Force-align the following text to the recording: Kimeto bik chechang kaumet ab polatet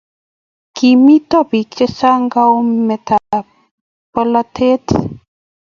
Kimeto 0.75 1.37
bik 1.49 1.69
chechang 1.77 2.23
kaumet 2.33 3.07
ab 3.37 3.45
polatet 4.11 4.83